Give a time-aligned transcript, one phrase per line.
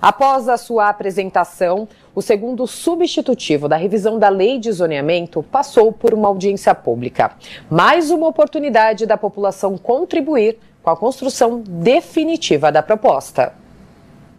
[0.00, 6.12] Após a sua apresentação, o segundo substitutivo da revisão da lei de zoneamento passou por
[6.12, 7.32] uma audiência pública.
[7.70, 13.54] Mais uma oportunidade da população contribuir com a construção definitiva da proposta.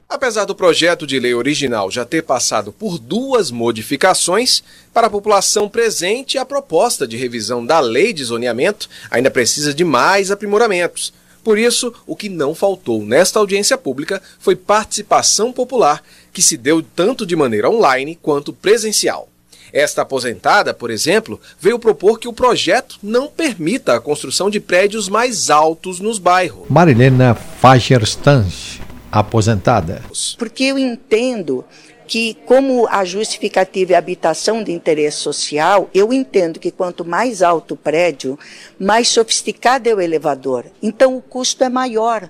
[0.10, 4.64] Apesar do projeto de lei original já ter passado por duas modificações,
[4.94, 9.84] para a população presente, a proposta de revisão da lei de zoneamento ainda precisa de
[9.84, 11.12] mais aprimoramentos.
[11.48, 16.04] Por isso, o que não faltou nesta audiência pública foi participação popular,
[16.34, 19.30] que se deu tanto de maneira online quanto presencial.
[19.72, 25.08] Esta aposentada, por exemplo, veio propor que o projeto não permita a construção de prédios
[25.08, 26.68] mais altos nos bairros.
[26.68, 30.04] Marilena Fagerstange, aposentada.
[30.38, 31.64] Porque eu entendo
[32.08, 37.74] que, como a justificativa é habitação de interesse social, eu entendo que quanto mais alto
[37.74, 38.40] o prédio,
[38.80, 40.66] mais sofisticado é o elevador.
[40.82, 42.30] Então, o custo é maior.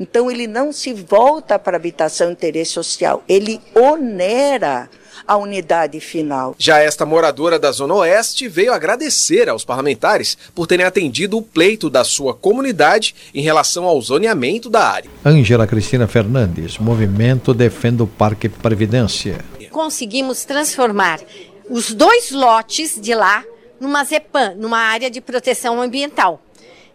[0.00, 4.88] Então, ele não se volta para habitação de interesse social, ele onera
[5.26, 6.54] a unidade final.
[6.58, 11.88] Já esta moradora da Zona Oeste veio agradecer aos parlamentares por terem atendido o pleito
[11.88, 15.10] da sua comunidade em relação ao zoneamento da área.
[15.24, 19.44] Ângela Cristina Fernandes, Movimento Defenda o Parque Previdência.
[19.70, 21.20] Conseguimos transformar
[21.68, 23.42] os dois lotes de lá
[23.80, 26.40] numa ZEPAM, numa área de proteção ambiental.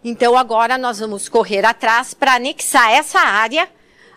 [0.02, 3.68] Então agora nós vamos correr atrás para anexar essa área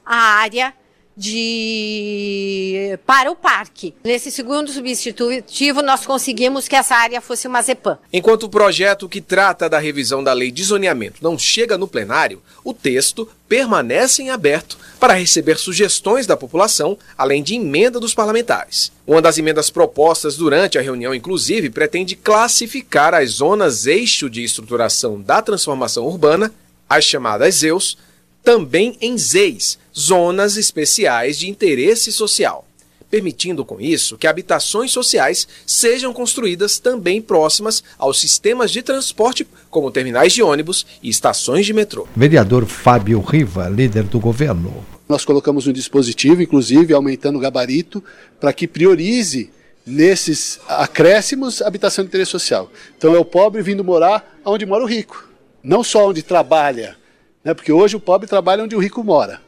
[0.05, 0.73] à área
[1.15, 3.93] de para o parque.
[4.03, 7.97] Nesse segundo substitutivo, nós conseguimos que essa área fosse uma ZEPAM.
[8.11, 12.41] Enquanto o projeto que trata da revisão da lei de zoneamento não chega no plenário,
[12.63, 18.91] o texto permanece em aberto para receber sugestões da população, além de emenda dos parlamentares.
[19.05, 25.19] Uma das emendas propostas durante a reunião, inclusive, pretende classificar as zonas eixo de estruturação
[25.21, 26.53] da transformação urbana,
[26.87, 27.97] as chamadas ZEUS,
[28.43, 32.65] também em ZEIS, Zonas Especiais de Interesse Social,
[33.09, 39.91] permitindo com isso que habitações sociais sejam construídas também próximas aos sistemas de transporte, como
[39.91, 42.07] terminais de ônibus e estações de metrô.
[42.15, 44.85] Vereador Fábio Riva, líder do governo.
[45.09, 48.01] Nós colocamos um dispositivo, inclusive aumentando o gabarito,
[48.39, 49.49] para que priorize
[49.85, 52.71] nesses acréscimos habitação de interesse social.
[52.97, 55.27] Então é o pobre vindo morar onde mora o rico,
[55.61, 57.01] não só onde trabalha
[57.43, 57.53] né?
[57.53, 59.41] Porque hoje o pobre trabalha onde o rico mora.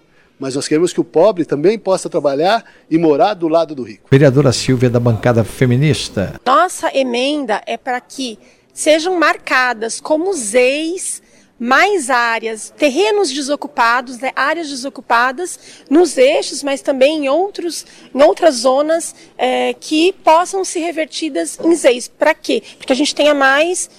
[0.43, 4.09] Mas nós queremos que o pobre também possa trabalhar e morar do lado do rico.
[4.11, 6.37] Vereadora Silvia, da bancada feminista.
[6.45, 8.37] Nossa emenda é para que
[8.73, 11.21] sejam marcadas como ZEIs
[11.57, 15.57] mais áreas, terrenos desocupados, né, áreas desocupadas
[15.89, 21.73] nos eixos, mas também em, outros, em outras zonas é, que possam ser revertidas em
[21.73, 22.09] ZEIs.
[22.09, 22.61] Para quê?
[22.77, 23.89] Porque a gente tenha mais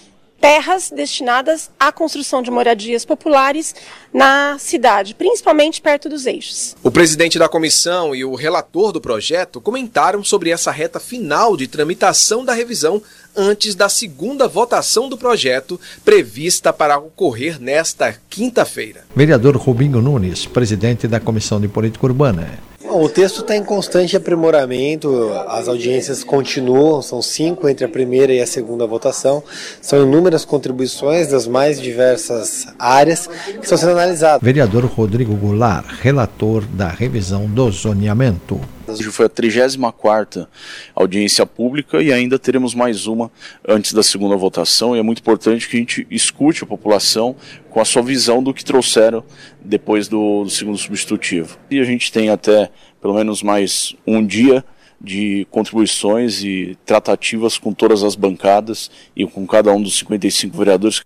[0.44, 3.74] terras destinadas à construção de moradias populares
[4.12, 6.76] na cidade, principalmente perto dos eixos.
[6.82, 11.66] O presidente da comissão e o relator do projeto comentaram sobre essa reta final de
[11.66, 13.02] tramitação da revisão
[13.34, 19.06] antes da segunda votação do projeto, prevista para ocorrer nesta quinta-feira.
[19.16, 22.73] Vereador Rubinho Nunes, presidente da Comissão de Política Urbana.
[22.96, 28.40] O texto está em constante aprimoramento, as audiências continuam, são cinco entre a primeira e
[28.40, 29.42] a segunda votação.
[29.82, 34.40] São inúmeras contribuições das mais diversas áreas que estão sendo analisadas.
[34.40, 38.60] Vereador Rodrigo Goulart, relator da revisão do zoneamento.
[39.00, 40.46] Hoje foi a 34
[40.94, 43.30] audiência pública e ainda teremos mais uma
[43.66, 44.94] antes da segunda votação.
[44.94, 47.34] E é muito importante que a gente escute a população
[47.70, 49.24] com a sua visão do que trouxeram
[49.60, 51.58] depois do, do segundo substitutivo.
[51.68, 52.70] E a gente tem até
[53.02, 54.64] pelo menos mais um dia
[55.00, 61.02] de contribuições e tratativas com todas as bancadas e com cada um dos 55 vereadores.